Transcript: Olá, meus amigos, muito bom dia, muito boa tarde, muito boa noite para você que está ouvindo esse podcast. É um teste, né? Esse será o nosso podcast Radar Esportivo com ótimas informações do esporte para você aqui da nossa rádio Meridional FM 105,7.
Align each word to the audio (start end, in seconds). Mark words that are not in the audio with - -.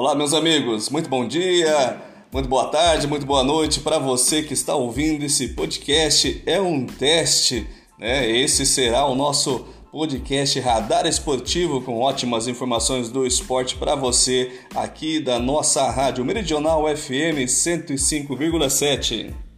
Olá, 0.00 0.14
meus 0.14 0.32
amigos, 0.32 0.88
muito 0.88 1.10
bom 1.10 1.28
dia, 1.28 2.00
muito 2.32 2.48
boa 2.48 2.68
tarde, 2.68 3.06
muito 3.06 3.26
boa 3.26 3.44
noite 3.44 3.80
para 3.80 3.98
você 3.98 4.42
que 4.42 4.54
está 4.54 4.74
ouvindo 4.74 5.26
esse 5.26 5.48
podcast. 5.48 6.42
É 6.46 6.58
um 6.58 6.86
teste, 6.86 7.66
né? 7.98 8.26
Esse 8.26 8.64
será 8.64 9.04
o 9.04 9.14
nosso 9.14 9.66
podcast 9.92 10.58
Radar 10.58 11.06
Esportivo 11.06 11.82
com 11.82 12.00
ótimas 12.00 12.48
informações 12.48 13.10
do 13.10 13.26
esporte 13.26 13.76
para 13.76 13.94
você 13.94 14.50
aqui 14.74 15.20
da 15.20 15.38
nossa 15.38 15.90
rádio 15.90 16.24
Meridional 16.24 16.84
FM 16.96 17.44
105,7. 17.46 19.49